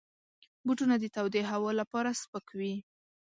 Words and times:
بوټونه 0.65 0.95
د 0.99 1.05
تودې 1.15 1.41
هوا 1.51 1.71
لپاره 1.81 2.09
سپک 2.21 2.45
وي. 2.59 2.73